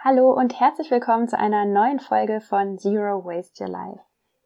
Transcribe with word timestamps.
Hallo 0.00 0.30
und 0.30 0.60
herzlich 0.60 0.92
willkommen 0.92 1.26
zu 1.26 1.36
einer 1.36 1.64
neuen 1.64 1.98
Folge 1.98 2.40
von 2.40 2.78
Zero 2.78 3.24
Waste 3.24 3.64
Your 3.64 3.70
Life. 3.70 4.00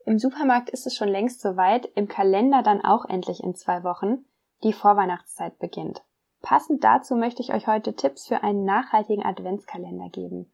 Im 0.07 0.19
Supermarkt 0.19 0.71
ist 0.71 0.87
es 0.87 0.97
schon 0.97 1.09
längst 1.09 1.43
soweit, 1.43 1.85
im 1.95 2.09
Kalender 2.09 2.63
dann 2.63 2.83
auch 2.83 3.05
endlich 3.05 3.43
in 3.45 3.55
zwei 3.55 3.85
Wochen. 3.85 4.25
Die 4.63 4.73
Vorweihnachtszeit 4.73 5.59
beginnt. 5.59 6.03
Passend 6.41 6.83
dazu 6.83 7.17
möchte 7.17 7.43
ich 7.43 7.53
euch 7.53 7.67
heute 7.67 7.95
Tipps 7.95 8.27
für 8.27 8.43
einen 8.43 8.65
nachhaltigen 8.65 9.27
Adventskalender 9.27 10.09
geben. 10.09 10.51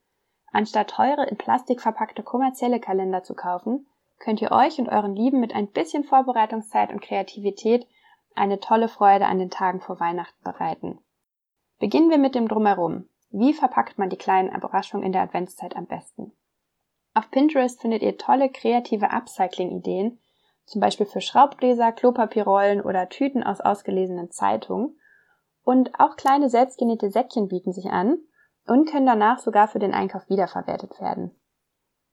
Anstatt 0.50 0.90
teure 0.90 1.26
in 1.26 1.36
Plastik 1.36 1.80
verpackte 1.80 2.24
kommerzielle 2.24 2.80
Kalender 2.80 3.22
zu 3.22 3.36
kaufen, 3.36 3.86
könnt 4.18 4.42
ihr 4.42 4.50
euch 4.50 4.80
und 4.80 4.88
euren 4.88 5.14
Lieben 5.14 5.38
mit 5.38 5.54
ein 5.54 5.70
bisschen 5.70 6.02
Vorbereitungszeit 6.02 6.90
und 6.90 7.02
Kreativität 7.02 7.86
eine 8.34 8.58
tolle 8.58 8.88
Freude 8.88 9.26
an 9.26 9.38
den 9.38 9.50
Tagen 9.50 9.80
vor 9.80 10.00
Weihnachten 10.00 10.42
bereiten. 10.42 10.98
Beginnen 11.78 12.10
wir 12.10 12.18
mit 12.18 12.34
dem 12.34 12.48
Drumherum. 12.48 13.08
Wie 13.30 13.52
verpackt 13.52 13.98
man 13.98 14.08
die 14.08 14.16
kleinen 14.16 14.54
Überraschungen 14.54 15.04
in 15.04 15.12
der 15.12 15.22
Adventszeit 15.22 15.76
am 15.76 15.86
besten? 15.86 16.32
Auf 17.14 17.30
Pinterest 17.30 17.80
findet 17.80 18.02
ihr 18.02 18.16
tolle 18.16 18.50
kreative 18.50 19.10
Upcycling-Ideen, 19.10 20.18
zum 20.64 20.80
Beispiel 20.80 21.06
für 21.06 21.20
Schraubgläser, 21.20 21.92
Klopapierrollen 21.92 22.80
oder 22.80 23.08
Tüten 23.08 23.42
aus 23.42 23.60
ausgelesenen 23.60 24.30
Zeitungen. 24.30 24.98
Und 25.62 25.98
auch 25.98 26.16
kleine 26.16 26.48
selbstgenähte 26.48 27.10
Säckchen 27.10 27.48
bieten 27.48 27.72
sich 27.72 27.86
an 27.86 28.18
und 28.66 28.88
können 28.88 29.06
danach 29.06 29.38
sogar 29.38 29.68
für 29.68 29.78
den 29.78 29.94
Einkauf 29.94 30.28
wiederverwertet 30.28 31.00
werden. 31.00 31.34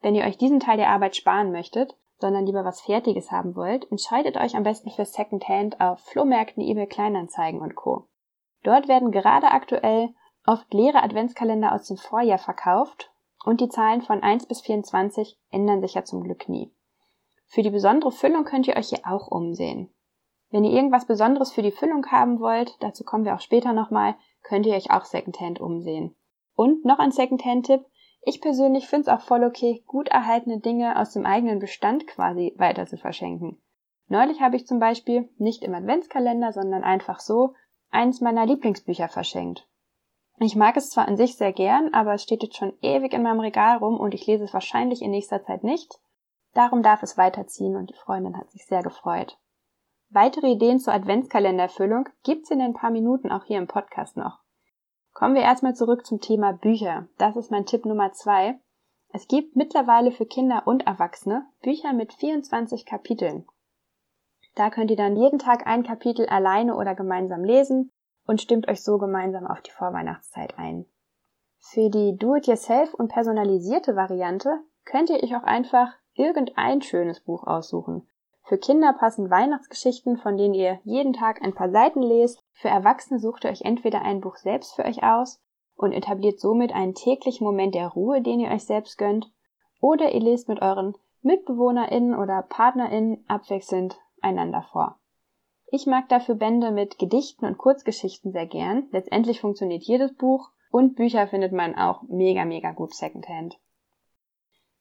Wenn 0.02 0.16
ihr 0.16 0.26
euch 0.26 0.38
diesen 0.38 0.60
Teil 0.60 0.78
der 0.78 0.90
Arbeit 0.90 1.16
sparen 1.16 1.52
möchtet, 1.52 1.98
sondern 2.18 2.46
lieber 2.46 2.64
was 2.64 2.82
Fertiges 2.82 3.32
haben 3.32 3.56
wollt, 3.56 3.90
entscheidet 3.92 4.38
euch 4.38 4.56
am 4.56 4.64
besten 4.64 4.90
für 4.90 5.06
Secondhand 5.06 5.82
auf 5.82 6.00
Flohmärkten, 6.00 6.64
eBay 6.64 6.88
Kleinanzeigen 6.88 7.62
und 7.62 7.76
Co. 7.76 8.08
Dort 8.64 8.88
werden 8.88 9.12
gerade 9.12 9.52
aktuell 9.52 10.10
oft 10.46 10.74
leere 10.74 11.04
Adventskalender 11.04 11.74
aus 11.74 11.88
dem 11.88 11.98
Vorjahr 11.98 12.38
verkauft 12.38 13.12
und 13.46 13.62
die 13.62 13.70
Zahlen 13.70 14.02
von 14.02 14.24
1 14.24 14.48
bis 14.48 14.62
24 14.62 15.38
ändern 15.52 15.82
sich 15.82 15.94
ja 15.94 16.04
zum 16.04 16.24
Glück 16.24 16.50
nie. 16.50 16.72
Für 17.46 17.62
die 17.62 17.70
besondere 17.70 18.12
Füllung 18.12 18.44
könnt 18.44 18.68
ihr 18.68 18.76
euch 18.76 18.90
hier 18.90 19.02
auch 19.06 19.28
umsehen. 19.28 19.94
Wenn 20.50 20.64
ihr 20.64 20.72
irgendwas 20.72 21.06
Besonderes 21.06 21.52
für 21.52 21.62
die 21.62 21.72
Füllung 21.72 22.06
haben 22.08 22.40
wollt, 22.40 22.76
dazu 22.80 23.04
kommen 23.04 23.26
wir 23.26 23.36
auch 23.36 23.42
später 23.42 23.74
nochmal, 23.74 24.16
könnt 24.44 24.66
ihr 24.66 24.76
euch 24.76 24.92
auch 24.92 25.06
Secondhand 25.06 25.60
umsehen. 25.60 26.16
Und 26.56 26.86
noch 26.86 27.00
ein 27.00 27.12
Secondhand-Tipp, 27.12 27.86
ich 28.22 28.42
persönlich 28.42 28.88
finde 28.88 29.02
es 29.02 29.08
auch 29.10 29.22
voll 29.22 29.44
okay, 29.44 29.84
gut 29.86 30.08
erhaltene 30.08 30.60
Dinge 30.60 31.00
aus 31.00 31.12
dem 31.14 31.26
eigenen 31.26 31.60
Bestand 31.60 32.08
quasi 32.08 32.54
weiter 32.58 32.88
zu 32.88 32.98
verschenken. 32.98 33.62
Neulich 34.08 34.42
habe 34.42 34.56
ich 34.56 34.66
zum 34.66 34.80
Beispiel 34.80 35.30
nicht 35.38 35.64
im 35.64 35.74
Adventskalender, 35.74 36.52
sondern 36.52 36.84
einfach 36.84 37.20
so 37.20 37.54
eins 37.90 38.22
meiner 38.22 38.46
Lieblingsbücher 38.46 39.10
verschenkt. 39.10 39.68
Ich 40.38 40.56
mag 40.56 40.76
es 40.76 40.90
zwar 40.90 41.08
an 41.08 41.16
sich 41.16 41.38
sehr 41.38 41.54
gern, 41.54 41.94
aber 41.94 42.16
es 42.16 42.24
steht 42.24 42.44
jetzt 42.44 42.58
schon 42.58 42.74
ewig 42.82 43.14
in 43.14 43.24
meinem 43.24 43.40
Regal 43.40 43.78
rum 43.78 43.98
und 44.00 44.14
ich 44.14 44.28
lese 44.28 44.44
es 44.44 44.54
wahrscheinlich 44.54 45.02
in 45.02 45.12
nächster 45.12 45.44
Zeit 45.44 45.64
nicht. 45.64 46.00
Darum 46.54 46.84
darf 46.84 47.04
es 47.04 47.18
weiterziehen 47.18 47.76
und 47.76 47.90
die 47.90 47.98
Freundin 47.98 48.38
hat 48.38 48.52
sich 48.52 48.66
sehr 48.66 48.84
gefreut. 48.84 49.38
Weitere 50.10 50.52
Ideen 50.52 50.80
zur 50.80 50.94
Adventskalenderfüllung 50.94 52.10
gibt's 52.24 52.52
in 52.52 52.62
ein 52.62 52.74
paar 52.74 52.92
Minuten 52.92 53.32
auch 53.32 53.46
hier 53.46 53.58
im 53.58 53.68
Podcast 53.68 54.18
noch. 54.18 54.40
Kommen 55.14 55.36
wir 55.36 55.42
erstmal 55.42 55.76
zurück 55.76 56.06
zum 56.06 56.20
Thema 56.20 56.52
Bücher. 56.52 57.08
Das 57.18 57.38
ist 57.38 57.50
mein 57.50 57.66
Tipp 57.66 57.86
Nummer 57.86 58.12
zwei. 58.12 58.60
Es 59.14 59.30
gibt 59.30 59.56
mittlerweile 59.56 60.12
für 60.12 60.26
Kinder 60.26 60.64
und 60.66 60.86
Erwachsene 60.86 61.48
Bücher 61.62 61.94
mit 61.94 62.12
24 62.14 62.86
Kapiteln. 62.86 63.48
Da 64.56 64.70
könnt 64.70 64.92
ihr 64.92 64.98
dann 64.98 65.16
jeden 65.16 65.40
Tag 65.40 65.66
ein 65.66 65.84
Kapitel 65.84 66.28
alleine 66.28 66.76
oder 66.76 66.96
gemeinsam 66.96 67.44
lesen 67.44 67.92
und 68.26 68.42
stimmt 68.42 68.68
euch 68.68 68.84
so 68.84 68.98
gemeinsam 68.98 69.48
auf 69.48 69.62
die 69.62 69.72
Vorweihnachtszeit 69.72 70.58
ein. 70.58 70.86
Für 71.58 71.90
die 71.90 72.16
Do-it-yourself 72.18 72.94
und 72.94 73.10
personalisierte 73.10 73.96
Variante 73.96 74.60
könnt 74.86 75.10
ihr 75.10 75.22
euch 75.24 75.36
auch 75.36 75.44
einfach 75.44 75.94
irgendein 76.14 76.82
schönes 76.82 77.20
Buch 77.20 77.46
aussuchen. 77.46 78.08
Für 78.44 78.60
Kinder 78.60 78.94
passen 78.94 79.32
Weihnachtsgeschichten, 79.32 80.18
von 80.18 80.38
denen 80.38 80.54
ihr 80.54 80.80
jeden 80.84 81.14
Tag 81.14 81.42
ein 81.42 81.56
paar 81.56 81.72
Seiten 81.72 82.04
lest. 82.04 82.44
Für 82.52 82.70
Erwachsene 82.70 83.20
sucht 83.20 83.44
ihr 83.44 83.50
euch 83.50 83.64
entweder 83.64 84.04
ein 84.04 84.22
Buch 84.22 84.36
selbst 84.36 84.76
für 84.76 84.86
euch 84.86 85.04
aus 85.04 85.42
und 85.76 85.94
etabliert 85.94 86.40
somit 86.40 86.72
einen 86.72 86.94
täglichen 86.94 87.46
Moment 87.46 87.74
der 87.74 87.88
Ruhe, 87.88 88.22
den 88.22 88.40
ihr 88.40 88.52
euch 88.52 88.66
selbst 88.66 88.98
gönnt, 88.98 89.32
oder 89.82 90.12
ihr 90.12 90.22
lest 90.22 90.48
mit 90.48 90.62
euren 90.62 90.96
MitbewohnerInnen 91.24 92.16
oder 92.16 92.44
PartnerInnen 92.44 93.26
abwechselnd 93.28 94.00
einander 94.22 94.62
vor. 94.72 95.00
Ich 95.76 95.88
mag 95.88 96.08
dafür 96.08 96.36
Bände 96.36 96.72
mit 96.72 97.00
Gedichten 97.00 97.44
und 97.44 97.58
Kurzgeschichten 97.58 98.32
sehr 98.32 98.46
gern. 98.46 98.88
Letztendlich 98.92 99.42
funktioniert 99.42 99.84
jedes 99.84 100.16
Buch 100.16 100.52
und 100.72 100.96
Bücher 100.96 101.28
findet 101.28 101.52
man 101.52 101.76
auch 101.76 102.02
mega, 102.04 102.46
mega 102.46 102.72
gut 102.72 102.96
secondhand. 102.96 103.60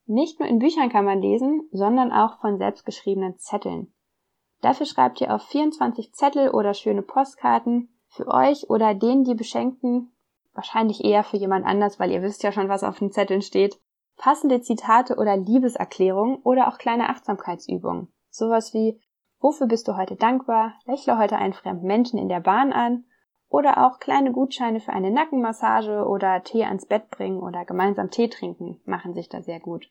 Nicht 0.06 0.38
nur 0.38 0.48
in 0.48 0.60
Büchern 0.60 0.90
kann 0.90 1.04
man 1.04 1.20
lesen, 1.20 1.68
sondern 1.72 2.12
auch 2.12 2.38
von 2.38 2.58
selbstgeschriebenen 2.58 3.38
Zetteln. 3.38 3.92
Dafür 4.60 4.86
schreibt 4.86 5.20
ihr 5.20 5.34
auf 5.34 5.42
24 5.42 6.14
Zettel 6.14 6.50
oder 6.50 6.74
schöne 6.74 7.02
Postkarten 7.02 7.88
für 8.06 8.28
euch 8.28 8.70
oder 8.70 8.94
den, 8.94 9.24
die 9.24 9.34
beschenkten, 9.34 10.12
wahrscheinlich 10.52 11.02
eher 11.02 11.24
für 11.24 11.38
jemand 11.38 11.66
anders, 11.66 11.98
weil 11.98 12.12
ihr 12.12 12.22
wisst 12.22 12.44
ja 12.44 12.52
schon, 12.52 12.68
was 12.68 12.84
auf 12.84 13.00
den 13.00 13.10
Zetteln 13.10 13.42
steht, 13.42 13.80
passende 14.16 14.60
Zitate 14.60 15.16
oder 15.16 15.36
Liebeserklärungen 15.36 16.36
oder 16.44 16.68
auch 16.68 16.78
kleine 16.78 17.08
Achtsamkeitsübungen. 17.08 18.12
Sowas 18.30 18.72
wie 18.74 19.00
Wofür 19.44 19.66
bist 19.66 19.86
du 19.88 19.98
heute 19.98 20.16
dankbar? 20.16 20.72
Lächle 20.86 21.18
heute 21.18 21.36
einen 21.36 21.52
fremden 21.52 21.86
Menschen 21.86 22.18
in 22.18 22.30
der 22.30 22.40
Bahn 22.40 22.72
an. 22.72 23.04
Oder 23.50 23.86
auch 23.86 23.98
kleine 23.98 24.32
Gutscheine 24.32 24.80
für 24.80 24.94
eine 24.94 25.10
Nackenmassage 25.10 26.06
oder 26.06 26.42
Tee 26.42 26.64
ans 26.64 26.86
Bett 26.86 27.10
bringen 27.10 27.42
oder 27.42 27.66
gemeinsam 27.66 28.10
Tee 28.10 28.28
trinken 28.28 28.80
machen 28.86 29.12
sich 29.12 29.28
da 29.28 29.42
sehr 29.42 29.60
gut. 29.60 29.90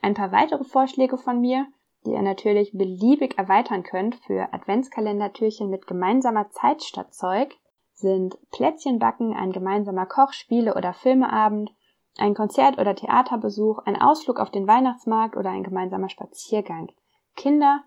Ein 0.00 0.14
paar 0.14 0.32
weitere 0.32 0.64
Vorschläge 0.64 1.18
von 1.18 1.38
mir, 1.38 1.66
die 2.06 2.12
ihr 2.12 2.22
natürlich 2.22 2.72
beliebig 2.72 3.36
erweitern 3.36 3.82
könnt 3.82 4.14
für 4.24 4.54
Adventskalendertürchen 4.54 5.68
mit 5.68 5.86
gemeinsamer 5.86 6.48
Zeit 6.48 6.82
statt 6.82 7.12
Zeug, 7.12 7.54
sind 7.92 8.38
Plätzchen 8.52 8.98
backen, 8.98 9.36
ein 9.36 9.52
gemeinsamer 9.52 10.06
Koch-, 10.06 10.32
Spiele- 10.32 10.74
oder 10.74 10.94
Filmeabend, 10.94 11.70
ein 12.16 12.32
Konzert- 12.32 12.78
oder 12.78 12.96
Theaterbesuch, 12.96 13.80
ein 13.80 14.00
Ausflug 14.00 14.40
auf 14.40 14.50
den 14.50 14.66
Weihnachtsmarkt 14.66 15.36
oder 15.36 15.50
ein 15.50 15.62
gemeinsamer 15.62 16.08
Spaziergang. 16.08 16.90
Kinder 17.36 17.82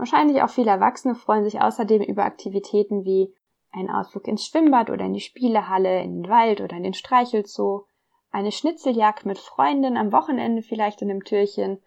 Wahrscheinlich 0.00 0.42
auch 0.42 0.48
viele 0.48 0.70
Erwachsene 0.70 1.14
freuen 1.14 1.44
sich 1.44 1.60
außerdem 1.60 2.00
über 2.00 2.24
Aktivitäten 2.24 3.04
wie 3.04 3.34
ein 3.70 3.90
Ausflug 3.90 4.26
ins 4.28 4.46
Schwimmbad 4.46 4.88
oder 4.88 5.04
in 5.04 5.12
die 5.12 5.20
Spielehalle, 5.20 6.00
in 6.00 6.22
den 6.22 6.30
Wald 6.30 6.62
oder 6.62 6.74
in 6.74 6.84
den 6.84 6.94
Streichelzoo, 6.94 7.84
eine 8.30 8.50
Schnitzeljagd 8.50 9.26
mit 9.26 9.36
Freundinnen 9.36 9.98
am 9.98 10.10
Wochenende 10.10 10.62
vielleicht 10.62 11.02
in 11.02 11.10
einem 11.10 11.22
Türchen 11.24 11.82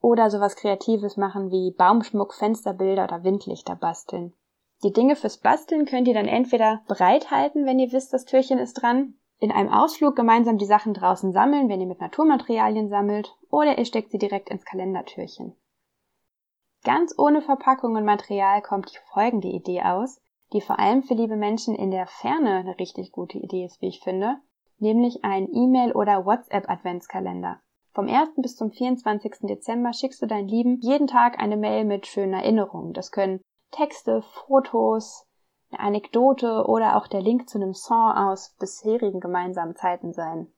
oder 0.00 0.28
sowas 0.28 0.56
Kreatives 0.56 1.16
machen 1.16 1.52
wie 1.52 1.70
Baumschmuck, 1.70 2.34
Fensterbilder 2.34 3.04
oder 3.04 3.22
Windlichter 3.22 3.76
basteln. 3.76 4.34
Die 4.82 4.92
Dinge 4.92 5.14
fürs 5.14 5.38
Basteln 5.38 5.86
könnt 5.86 6.08
ihr 6.08 6.14
dann 6.14 6.26
entweder 6.26 6.82
bereithalten, 6.88 7.64
wenn 7.64 7.78
ihr 7.78 7.92
wisst, 7.92 8.12
das 8.12 8.24
Türchen 8.24 8.58
ist 8.58 8.74
dran, 8.82 9.14
in 9.38 9.52
einem 9.52 9.72
Ausflug 9.72 10.16
gemeinsam 10.16 10.58
die 10.58 10.66
Sachen 10.66 10.94
draußen 10.94 11.30
sammeln, 11.30 11.68
wenn 11.68 11.80
ihr 11.80 11.86
mit 11.86 12.00
Naturmaterialien 12.00 12.88
sammelt, 12.88 13.36
oder 13.50 13.78
ihr 13.78 13.84
steckt 13.84 14.10
sie 14.10 14.18
direkt 14.18 14.50
ins 14.50 14.64
Kalendertürchen. 14.64 15.54
Ganz 16.84 17.14
ohne 17.18 17.42
Verpackung 17.42 17.94
und 17.94 18.04
Material 18.04 18.62
kommt 18.62 18.92
die 18.92 18.98
folgende 19.12 19.48
Idee 19.48 19.82
aus, 19.82 20.20
die 20.52 20.60
vor 20.60 20.78
allem 20.78 21.02
für 21.02 21.14
liebe 21.14 21.36
Menschen 21.36 21.74
in 21.74 21.90
der 21.90 22.06
Ferne 22.06 22.56
eine 22.56 22.78
richtig 22.78 23.12
gute 23.12 23.38
Idee 23.38 23.64
ist, 23.64 23.82
wie 23.82 23.88
ich 23.88 24.00
finde, 24.00 24.36
nämlich 24.78 25.24
ein 25.24 25.48
E-Mail- 25.52 25.92
oder 25.92 26.24
WhatsApp-Adventskalender. 26.24 27.60
Vom 27.92 28.08
1. 28.08 28.34
bis 28.36 28.56
zum 28.56 28.70
24. 28.70 29.48
Dezember 29.48 29.92
schickst 29.92 30.20
du 30.20 30.26
deinen 30.26 30.48
Lieben 30.48 30.78
jeden 30.82 31.06
Tag 31.06 31.40
eine 31.40 31.56
Mail 31.56 31.84
mit 31.84 32.06
schönen 32.06 32.34
Erinnerungen. 32.34 32.92
Das 32.92 33.10
können 33.10 33.40
Texte, 33.70 34.22
Fotos, 34.22 35.26
eine 35.70 35.80
Anekdote 35.80 36.66
oder 36.66 36.96
auch 36.96 37.06
der 37.06 37.22
Link 37.22 37.48
zu 37.48 37.58
einem 37.58 37.74
Song 37.74 38.12
aus 38.12 38.54
bisherigen 38.58 39.20
gemeinsamen 39.20 39.74
Zeiten 39.76 40.12
sein. 40.12 40.52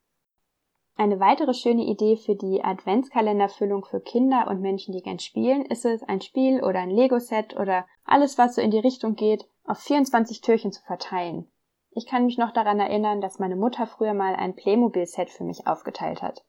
Eine 1.01 1.21
weitere 1.21 1.55
schöne 1.55 1.85
Idee 1.85 2.17
für 2.17 2.35
die 2.35 2.65
Adventskalenderfüllung 2.65 3.85
für 3.85 4.01
Kinder 4.01 4.49
und 4.49 4.61
Menschen, 4.61 4.93
die 4.93 5.01
gern 5.01 5.21
spielen, 5.21 5.65
ist 5.65 5.85
es, 5.85 6.03
ein 6.03 6.21
Spiel 6.21 6.61
oder 6.61 6.81
ein 6.81 6.91
Lego-Set 6.91 7.57
oder 7.57 7.87
alles, 8.05 8.37
was 8.37 8.57
so 8.57 8.61
in 8.61 8.73
die 8.73 8.81
Richtung 8.81 9.15
geht, 9.15 9.49
auf 9.65 9.79
24 9.79 10.41
Türchen 10.41 10.73
zu 10.73 10.83
verteilen. 10.83 11.49
Ich 11.93 12.09
kann 12.09 12.25
mich 12.25 12.37
noch 12.37 12.51
daran 12.51 12.81
erinnern, 12.81 13.21
dass 13.21 13.39
meine 13.39 13.55
Mutter 13.55 13.87
früher 13.87 14.13
mal 14.13 14.35
ein 14.35 14.57
Playmobil-Set 14.57 15.31
für 15.31 15.45
mich 15.45 15.69
aufgeteilt 15.69 16.21
hat. 16.21 16.45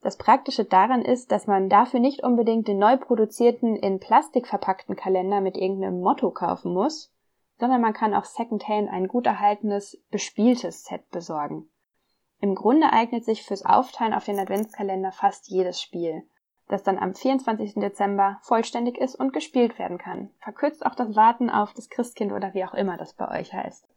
Das 0.00 0.18
Praktische 0.18 0.64
daran 0.64 1.02
ist, 1.02 1.30
dass 1.30 1.46
man 1.46 1.68
dafür 1.68 2.00
nicht 2.00 2.24
unbedingt 2.24 2.66
den 2.66 2.78
neu 2.78 2.96
produzierten, 2.96 3.76
in 3.76 4.00
Plastik 4.00 4.48
verpackten 4.48 4.96
Kalender 4.96 5.40
mit 5.40 5.56
irgendeinem 5.56 6.00
Motto 6.00 6.32
kaufen 6.32 6.74
muss, 6.74 7.12
sondern 7.60 7.80
man 7.80 7.92
kann 7.92 8.12
auch 8.12 8.24
secondhand 8.24 8.90
ein 8.90 9.06
gut 9.06 9.26
erhaltenes, 9.26 10.02
bespieltes 10.10 10.82
Set 10.82 11.08
besorgen. 11.12 11.70
Im 12.44 12.54
Grunde 12.54 12.92
eignet 12.92 13.24
sich 13.24 13.42
fürs 13.42 13.64
Aufteilen 13.64 14.12
auf 14.12 14.26
den 14.26 14.38
Adventskalender 14.38 15.12
fast 15.12 15.48
jedes 15.48 15.80
Spiel, 15.80 16.28
das 16.68 16.82
dann 16.82 16.98
am 16.98 17.14
24. 17.14 17.76
Dezember 17.76 18.38
vollständig 18.42 18.98
ist 18.98 19.14
und 19.14 19.32
gespielt 19.32 19.78
werden 19.78 19.96
kann. 19.96 20.28
Verkürzt 20.40 20.84
auch 20.84 20.94
das 20.94 21.16
Warten 21.16 21.48
auf 21.48 21.72
das 21.72 21.88
Christkind 21.88 22.32
oder 22.32 22.52
wie 22.52 22.66
auch 22.66 22.74
immer 22.74 22.98
das 22.98 23.14
bei 23.14 23.40
euch 23.40 23.54
heißt. 23.54 23.88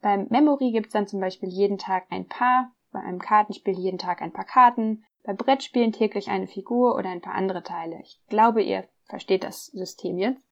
Beim 0.00 0.28
Memory 0.30 0.72
gibt's 0.72 0.94
dann 0.94 1.06
zum 1.06 1.20
Beispiel 1.20 1.50
jeden 1.50 1.76
Tag 1.76 2.06
ein 2.08 2.26
paar 2.26 2.72
bei 2.90 3.00
einem 3.00 3.18
Kartenspiel 3.18 3.78
jeden 3.78 3.98
Tag 3.98 4.22
ein 4.22 4.32
paar 4.32 4.46
Karten, 4.46 5.04
bei 5.22 5.34
Brettspielen 5.34 5.92
täglich 5.92 6.30
eine 6.30 6.46
Figur 6.46 6.94
oder 6.94 7.10
ein 7.10 7.20
paar 7.20 7.34
andere 7.34 7.62
Teile. 7.62 8.00
Ich 8.00 8.18
glaube, 8.28 8.62
ihr 8.62 8.88
versteht 9.10 9.44
das 9.44 9.66
System 9.66 10.16
jetzt. 10.16 10.48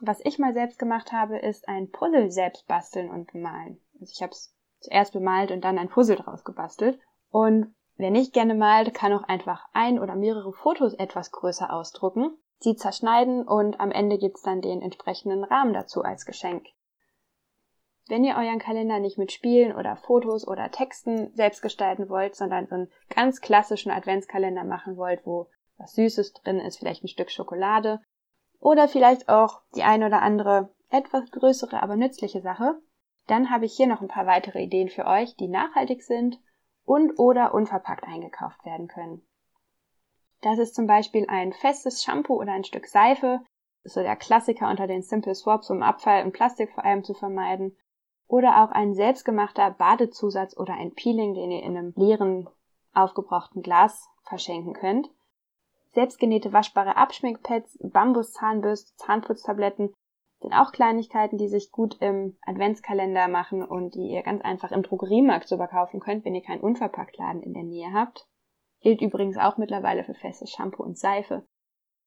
Was 0.00 0.24
ich 0.24 0.38
mal 0.38 0.54
selbst 0.54 0.78
gemacht 0.78 1.12
habe, 1.12 1.36
ist 1.36 1.68
ein 1.68 1.90
Puzzle 1.90 2.30
selbst 2.30 2.66
basteln 2.66 3.10
und 3.10 3.30
bemalen. 3.30 3.78
Also 4.00 4.10
ich 4.10 4.22
habe 4.22 4.32
es 4.32 4.53
zuerst 4.84 5.12
bemalt 5.12 5.50
und 5.50 5.62
dann 5.64 5.78
ein 5.78 5.88
Puzzle 5.88 6.16
draus 6.16 6.44
gebastelt. 6.44 6.98
Und 7.30 7.74
wer 7.96 8.10
nicht 8.10 8.32
gerne 8.32 8.54
malt, 8.54 8.94
kann 8.94 9.12
auch 9.12 9.24
einfach 9.24 9.66
ein 9.72 9.98
oder 9.98 10.14
mehrere 10.14 10.52
Fotos 10.52 10.94
etwas 10.94 11.32
größer 11.32 11.72
ausdrucken, 11.72 12.36
sie 12.58 12.76
zerschneiden 12.76 13.46
und 13.46 13.80
am 13.80 13.90
Ende 13.90 14.18
gibt's 14.18 14.42
dann 14.42 14.60
den 14.60 14.82
entsprechenden 14.82 15.44
Rahmen 15.44 15.72
dazu 15.72 16.02
als 16.02 16.24
Geschenk. 16.24 16.66
Wenn 18.06 18.24
ihr 18.24 18.36
euren 18.36 18.58
Kalender 18.58 18.98
nicht 18.98 19.16
mit 19.16 19.32
Spielen 19.32 19.74
oder 19.74 19.96
Fotos 19.96 20.46
oder 20.46 20.70
Texten 20.70 21.32
selbst 21.34 21.62
gestalten 21.62 22.10
wollt, 22.10 22.36
sondern 22.36 22.66
so 22.66 22.74
einen 22.74 22.92
ganz 23.08 23.40
klassischen 23.40 23.90
Adventskalender 23.90 24.64
machen 24.64 24.96
wollt, 24.96 25.24
wo 25.24 25.48
was 25.78 25.94
Süßes 25.94 26.34
drin 26.34 26.60
ist, 26.60 26.78
vielleicht 26.78 27.02
ein 27.02 27.08
Stück 27.08 27.30
Schokolade 27.30 28.00
oder 28.60 28.88
vielleicht 28.88 29.28
auch 29.28 29.62
die 29.74 29.82
eine 29.82 30.06
oder 30.06 30.22
andere 30.22 30.70
etwas 30.90 31.30
größere, 31.30 31.82
aber 31.82 31.96
nützliche 31.96 32.42
Sache, 32.42 32.78
dann 33.26 33.50
habe 33.50 33.64
ich 33.64 33.74
hier 33.74 33.86
noch 33.86 34.00
ein 34.00 34.08
paar 34.08 34.26
weitere 34.26 34.62
Ideen 34.62 34.88
für 34.88 35.06
euch, 35.06 35.36
die 35.36 35.48
nachhaltig 35.48 36.02
sind 36.02 36.38
und 36.84 37.18
oder 37.18 37.54
unverpackt 37.54 38.04
eingekauft 38.04 38.64
werden 38.64 38.88
können. 38.88 39.26
Das 40.42 40.58
ist 40.58 40.74
zum 40.74 40.86
Beispiel 40.86 41.24
ein 41.28 41.52
festes 41.54 42.02
Shampoo 42.02 42.34
oder 42.34 42.52
ein 42.52 42.64
Stück 42.64 42.86
Seife. 42.86 43.40
Das 43.82 43.92
ist 43.92 43.94
so 43.94 44.02
der 44.02 44.16
Klassiker 44.16 44.68
unter 44.68 44.86
den 44.86 45.02
Simple 45.02 45.34
Swaps, 45.34 45.70
um 45.70 45.82
Abfall 45.82 46.24
und 46.24 46.32
Plastik 46.32 46.70
vor 46.72 46.84
allem 46.84 47.02
zu 47.02 47.14
vermeiden. 47.14 47.76
Oder 48.26 48.62
auch 48.62 48.70
ein 48.70 48.94
selbstgemachter 48.94 49.70
Badezusatz 49.70 50.56
oder 50.56 50.74
ein 50.74 50.94
Peeling, 50.94 51.34
den 51.34 51.50
ihr 51.50 51.62
in 51.62 51.76
einem 51.76 51.92
leeren, 51.96 52.48
aufgebrauchten 52.92 53.62
Glas 53.62 54.08
verschenken 54.24 54.74
könnt. 54.74 55.10
Selbstgenähte 55.92 56.52
waschbare 56.52 56.96
Abschminkpads, 56.96 57.78
Bambuszahnbürste, 57.80 58.94
Zahnputztabletten 58.96 59.94
sind 60.44 60.52
auch 60.52 60.72
Kleinigkeiten, 60.72 61.38
die 61.38 61.48
sich 61.48 61.72
gut 61.72 61.96
im 62.00 62.36
Adventskalender 62.42 63.28
machen 63.28 63.64
und 63.64 63.94
die 63.94 64.10
ihr 64.10 64.22
ganz 64.22 64.42
einfach 64.42 64.72
im 64.72 64.82
Drogeriemarkt 64.82 65.48
so 65.48 65.56
kaufen 65.56 66.00
könnt, 66.00 66.24
wenn 66.26 66.34
ihr 66.34 66.42
keinen 66.42 66.60
Unverpacktladen 66.60 67.42
in 67.42 67.54
der 67.54 67.62
Nähe 67.62 67.92
habt. 67.94 68.28
Gilt 68.80 69.00
übrigens 69.00 69.38
auch 69.38 69.56
mittlerweile 69.56 70.04
für 70.04 70.12
festes 70.12 70.50
Shampoo 70.50 70.82
und 70.82 70.98
Seife. 70.98 71.46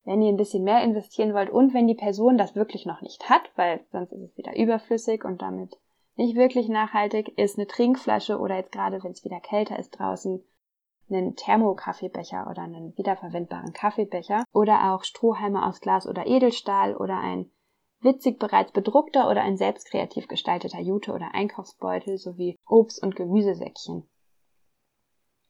Wenn 0.03 0.21
ihr 0.21 0.29
ein 0.29 0.37
bisschen 0.37 0.63
mehr 0.63 0.83
investieren 0.83 1.33
wollt 1.33 1.49
und 1.49 1.73
wenn 1.73 1.87
die 1.87 1.95
Person 1.95 2.37
das 2.37 2.55
wirklich 2.55 2.85
noch 2.85 3.01
nicht 3.01 3.27
hat, 3.27 3.51
weil 3.55 3.83
sonst 3.91 4.11
ist 4.11 4.21
es 4.21 4.37
wieder 4.37 4.55
überflüssig 4.55 5.25
und 5.25 5.41
damit 5.41 5.75
nicht 6.15 6.35
wirklich 6.35 6.69
nachhaltig, 6.69 7.35
ist 7.39 7.57
eine 7.57 7.65
Trinkflasche 7.65 8.37
oder 8.37 8.55
jetzt 8.55 8.71
gerade, 8.71 9.03
wenn 9.03 9.11
es 9.13 9.25
wieder 9.25 9.39
kälter 9.39 9.79
ist 9.79 9.97
draußen, 9.97 10.43
einen 11.09 11.35
Thermokaffeebecher 11.35 12.47
oder 12.51 12.61
einen 12.61 12.95
wiederverwendbaren 12.97 13.73
Kaffeebecher 13.73 14.43
oder 14.53 14.93
auch 14.93 15.03
Strohhalme 15.03 15.65
aus 15.65 15.81
Glas 15.81 16.07
oder 16.07 16.27
Edelstahl 16.27 16.95
oder 16.95 17.17
ein 17.17 17.49
witzig 18.07 18.39
bereits 18.39 18.71
bedruckter 18.71 19.29
oder 19.29 19.41
ein 19.43 19.57
selbst 19.57 19.89
kreativ 19.91 20.27
gestalteter 20.27 20.79
Jute 20.79 21.11
oder 21.11 21.35
Einkaufsbeutel 21.35 22.17
sowie 22.17 22.57
Obst- 22.65 23.03
und 23.03 23.15
Gemüsesäckchen. 23.15 24.09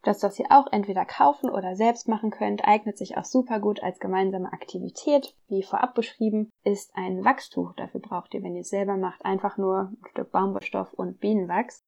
Das, 0.04 0.24
was 0.24 0.40
ihr 0.40 0.46
auch 0.50 0.68
entweder 0.72 1.06
kaufen 1.06 1.50
oder 1.50 1.76
selbst 1.76 2.08
machen 2.08 2.32
könnt, 2.32 2.66
eignet 2.66 2.98
sich 2.98 3.18
auch 3.18 3.26
super 3.26 3.60
gut 3.60 3.84
als 3.84 4.00
gemeinsame 4.00 4.54
Aktivität. 4.54 5.36
Wie 5.48 5.64
vorab 5.64 5.96
beschrieben, 5.96 6.50
ist 6.64 6.96
ein 6.96 7.26
Wachstuch. 7.26 7.74
Dafür 7.76 8.00
braucht 8.00 8.34
ihr, 8.34 8.42
wenn 8.42 8.56
ihr 8.56 8.62
es 8.62 8.70
selber 8.70 8.96
macht, 8.96 9.26
einfach 9.26 9.58
nur 9.58 9.92
ein 9.92 10.08
Stück 10.12 10.32
Baumwollstoff 10.32 10.94
und 10.94 11.20
Bienenwachs. 11.20 11.84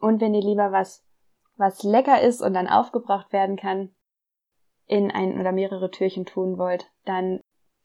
Und 0.00 0.20
wenn 0.20 0.34
ihr 0.34 0.42
lieber 0.42 0.72
was, 0.72 1.06
was 1.56 1.82
lecker 1.82 2.20
ist 2.20 2.42
und 2.42 2.54
dann 2.54 2.68
aufgebraucht 2.68 3.32
werden 3.32 3.56
kann, 3.56 3.94
in 4.86 5.10
ein 5.10 5.40
oder 5.40 5.52
mehrere 5.52 5.90
Türchen 5.90 6.26
tun 6.26 6.58
wollt, 6.58 6.90
dann 7.06 7.40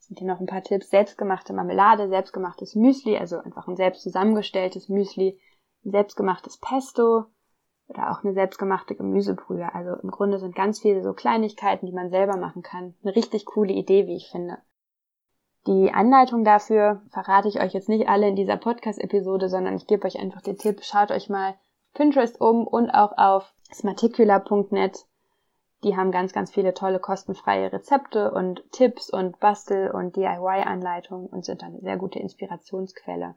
sind 0.08 0.28
noch 0.28 0.40
ein 0.40 0.48
paar 0.48 0.64
Tipps. 0.64 0.90
Selbstgemachte 0.90 1.54
Marmelade, 1.54 2.08
selbstgemachtes 2.08 2.76
Müsli, 2.76 3.18
also 3.18 3.38
einfach 3.40 3.68
ein 3.68 3.76
selbst 3.76 4.04
zusammengestelltes 4.04 4.90
Müsli, 4.90 5.40
selbstgemachtes 5.84 6.58
Pesto, 6.58 7.26
oder 7.88 8.12
auch 8.12 8.24
eine 8.24 8.34
selbstgemachte 8.34 8.96
Gemüsebrühe. 8.96 9.74
Also 9.74 9.94
im 10.02 10.12
Grunde 10.12 10.40
sind 10.40 10.56
ganz 10.56 10.80
viele 10.80 11.02
so 11.02 11.14
Kleinigkeiten, 11.14 11.86
die 11.86 11.94
man 11.94 12.10
selber 12.10 12.38
machen 12.38 12.62
kann. 12.62 12.96
Eine 13.04 13.16
richtig 13.16 13.46
coole 13.46 13.74
Idee, 13.74 14.08
wie 14.08 14.16
ich 14.16 14.30
finde. 14.30 14.58
Die 15.68 15.92
Anleitung 15.92 16.44
dafür 16.44 17.02
verrate 17.10 17.48
ich 17.48 17.62
euch 17.62 17.74
jetzt 17.74 17.90
nicht 17.90 18.08
alle 18.08 18.30
in 18.30 18.36
dieser 18.36 18.58
Podcast-Episode, 18.58 19.50
sondern 19.50 19.76
ich 19.76 19.88
gebe 19.88 20.06
euch 20.06 20.20
einfach 20.20 20.42
den 20.42 20.58
Tipp, 20.58 20.84
schaut 20.84 21.12
euch 21.12 21.30
mal 21.30 21.56
Pinterest 21.94 22.40
um 22.40 22.66
und 22.66 22.90
auch 22.90 23.18
auf 23.18 23.54
smarticula.net. 23.74 25.06
Die 25.84 25.96
haben 25.96 26.12
ganz, 26.12 26.34
ganz 26.34 26.52
viele 26.52 26.74
tolle 26.74 27.00
kostenfreie 27.00 27.72
Rezepte 27.72 28.32
und 28.32 28.64
Tipps 28.72 29.12
und 29.12 29.40
Bastel- 29.40 29.92
und 29.92 30.16
DIY-Anleitungen 30.16 31.28
und 31.28 31.46
sind 31.46 31.64
eine 31.64 31.80
sehr 31.82 31.98
gute 31.98 32.20
Inspirationsquelle. 32.20 33.36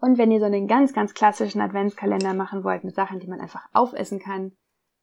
Und 0.00 0.18
wenn 0.18 0.30
ihr 0.30 0.40
so 0.40 0.46
einen 0.46 0.66
ganz, 0.66 0.92
ganz 0.92 1.14
klassischen 1.14 1.60
Adventskalender 1.60 2.34
machen 2.34 2.64
wollt 2.64 2.84
mit 2.84 2.94
Sachen, 2.94 3.20
die 3.20 3.26
man 3.26 3.40
einfach 3.40 3.66
aufessen 3.72 4.18
kann, 4.18 4.52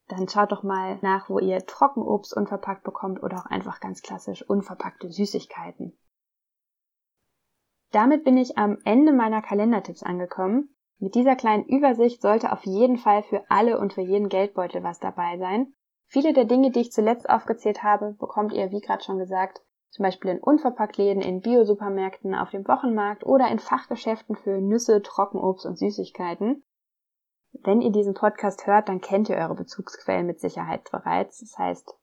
dann 0.07 0.27
schaut 0.27 0.51
doch 0.51 0.63
mal 0.63 0.97
nach, 1.01 1.29
wo 1.29 1.39
ihr 1.39 1.65
Trockenobst 1.65 2.35
unverpackt 2.35 2.83
bekommt 2.83 3.23
oder 3.23 3.37
auch 3.37 3.45
einfach 3.45 3.79
ganz 3.79 4.01
klassisch 4.01 4.41
unverpackte 4.47 5.09
Süßigkeiten. 5.09 5.97
Damit 7.91 8.23
bin 8.23 8.37
ich 8.37 8.57
am 8.57 8.77
Ende 8.85 9.13
meiner 9.13 9.41
Kalendertipps 9.41 10.03
angekommen. 10.03 10.75
Mit 10.97 11.15
dieser 11.15 11.35
kleinen 11.35 11.65
Übersicht 11.65 12.21
sollte 12.21 12.51
auf 12.51 12.65
jeden 12.65 12.97
Fall 12.97 13.23
für 13.23 13.43
alle 13.49 13.79
und 13.79 13.93
für 13.93 14.01
jeden 14.01 14.29
Geldbeutel 14.29 14.83
was 14.83 14.99
dabei 14.99 15.37
sein. 15.37 15.73
Viele 16.11 16.33
der 16.33 16.43
Dinge, 16.43 16.71
die 16.71 16.81
ich 16.81 16.91
zuletzt 16.91 17.29
aufgezählt 17.29 17.83
habe, 17.83 18.11
bekommt 18.19 18.51
ihr, 18.51 18.69
wie 18.71 18.81
gerade 18.81 19.01
schon 19.01 19.17
gesagt, 19.17 19.61
zum 19.91 20.03
Beispiel 20.03 20.31
in 20.31 20.39
Unverpacktläden, 20.39 21.21
in 21.21 21.39
Biosupermärkten, 21.39 22.35
auf 22.35 22.49
dem 22.49 22.67
Wochenmarkt 22.67 23.25
oder 23.25 23.47
in 23.47 23.59
Fachgeschäften 23.59 24.35
für 24.35 24.59
Nüsse, 24.59 25.01
Trockenobst 25.01 25.65
und 25.65 25.77
Süßigkeiten. 25.77 26.65
Wenn 27.53 27.79
ihr 27.79 27.93
diesen 27.93 28.13
Podcast 28.13 28.67
hört, 28.67 28.89
dann 28.89 28.99
kennt 28.99 29.29
ihr 29.29 29.37
eure 29.37 29.55
Bezugsquellen 29.55 30.27
mit 30.27 30.41
Sicherheit 30.41 30.91
bereits. 30.91 31.39
Das 31.39 31.57
heißt, 31.57 31.95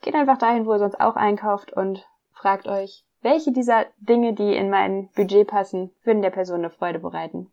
geht 0.00 0.14
einfach 0.14 0.38
dahin, 0.38 0.64
wo 0.64 0.72
ihr 0.72 0.78
sonst 0.78 0.98
auch 0.98 1.16
einkauft 1.16 1.70
und 1.70 2.02
fragt 2.32 2.66
euch, 2.66 3.04
welche 3.20 3.52
dieser 3.52 3.84
Dinge, 3.98 4.32
die 4.32 4.56
in 4.56 4.70
mein 4.70 5.10
Budget 5.14 5.46
passen, 5.46 5.90
würden 6.02 6.22
der 6.22 6.30
Person 6.30 6.60
eine 6.60 6.70
Freude 6.70 6.98
bereiten. 6.98 7.52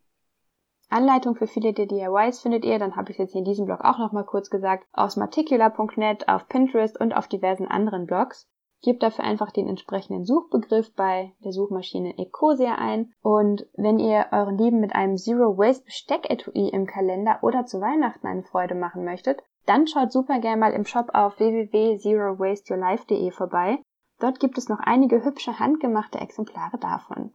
Anleitung 0.92 1.36
für 1.36 1.48
viele 1.48 1.74
der 1.74 1.86
DIYs 1.86 2.42
findet 2.42 2.66
ihr, 2.66 2.78
dann 2.78 2.96
habe 2.96 3.12
ich 3.12 3.18
jetzt 3.18 3.32
hier 3.32 3.40
in 3.40 3.46
diesem 3.46 3.66
Blog 3.66 3.82
auch 3.82 3.98
nochmal 3.98 4.26
kurz 4.26 4.50
gesagt, 4.50 4.86
aus 4.92 5.16
maticula.net, 5.16 6.28
auf 6.28 6.48
Pinterest 6.48 7.00
und 7.00 7.14
auf 7.14 7.28
diversen 7.28 7.68
anderen 7.68 8.06
Blogs. 8.06 8.50
Gebt 8.84 9.04
dafür 9.04 9.24
einfach 9.24 9.52
den 9.52 9.68
entsprechenden 9.68 10.26
Suchbegriff 10.26 10.94
bei 10.96 11.34
der 11.46 11.52
Suchmaschine 11.52 12.18
Ecosia 12.18 12.76
ein 12.76 13.14
und 13.22 13.68
wenn 13.76 14.00
ihr 14.00 14.26
euren 14.32 14.58
Lieben 14.58 14.80
mit 14.80 14.96
einem 14.96 15.18
Zero 15.18 15.58
Waste 15.58 15.86
Bestecketui 15.86 16.70
im 16.70 16.88
Kalender 16.88 17.40
oder 17.44 17.66
zu 17.66 17.80
Weihnachten 17.80 18.26
eine 18.26 18.44
Freude 18.44 18.74
machen 18.74 19.06
möchtet, 19.06 19.44
dann 19.68 19.86
schaut 19.88 20.12
super 20.12 20.40
gerne 20.40 20.60
mal 20.60 20.74
im 20.74 20.86
Shop 20.86 21.12
auf 21.14 21.40
www.zerowasteyourlife.de 21.40 23.30
vorbei. 23.32 23.78
Dort 24.20 24.40
gibt 24.40 24.58
es 24.58 24.68
noch 24.68 24.80
einige 24.80 25.24
hübsche 25.24 25.60
handgemachte 25.60 26.20
Exemplare 26.20 26.80
davon. 26.80 27.32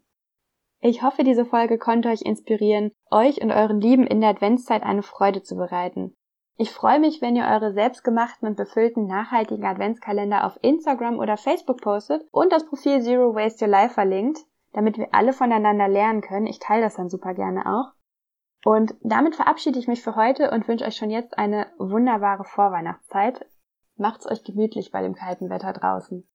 Ich 0.81 1.03
hoffe, 1.03 1.25
diese 1.25 1.45
Folge 1.45 1.79
konnte 1.79 2.09
euch 2.09 2.23
inspirieren, 2.23 2.93
euch 3.11 3.41
und 3.43 3.51
euren 3.51 3.81
Lieben 3.81 4.07
in 4.07 4.21
der 4.21 4.31
Adventszeit 4.31 4.83
eine 4.83 5.03
Freude 5.03 5.43
zu 5.43 5.57
bereiten. 5.57 6.15
Ich 6.59 6.71
freue 6.71 7.01
mich, 7.01 7.21
wenn 7.21 7.37
ihr 7.37 7.45
eure 7.45 7.73
selbstgemachten 7.73 8.49
und 8.49 8.57
befüllten 8.57 9.07
nachhaltigen 9.07 9.67
Adventskalender 9.67 10.47
auf 10.47 10.59
Instagram 10.63 11.19
oder 11.19 11.37
Facebook 11.37 11.83
postet 11.83 12.27
und 12.31 12.51
das 12.51 12.67
Profil 12.67 13.03
Zero 13.03 13.35
Waste 13.35 13.67
Your 13.67 13.71
Life 13.71 13.95
verlinkt, 13.95 14.41
damit 14.73 14.97
wir 14.97 15.09
alle 15.13 15.33
voneinander 15.33 15.89
lernen 15.89 16.23
können. 16.23 16.47
Ich 16.47 16.59
teile 16.59 16.83
das 16.83 16.97
dann 16.97 17.11
super 17.11 17.35
gerne 17.35 17.67
auch. 17.67 17.93
Und 18.65 18.95
damit 19.03 19.37
verabschiede 19.37 19.79
ich 19.79 19.87
mich 19.87 20.03
für 20.03 20.17
heute 20.17 20.51
und 20.51 20.67
wünsche 20.67 20.87
euch 20.87 20.97
schon 20.97 21.11
jetzt 21.11 21.39
eine 21.39 21.67
wunderbare 21.79 22.45
Vorweihnachtszeit. 22.45 23.47
Macht's 23.97 24.27
euch 24.27 24.43
gemütlich 24.43 24.91
bei 24.91 25.03
dem 25.03 25.15
kalten 25.15 25.51
Wetter 25.51 25.73
draußen. 25.73 26.27